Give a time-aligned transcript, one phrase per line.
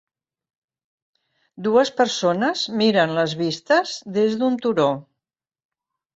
[1.67, 4.89] Dues persones miren les vistes des d'un turó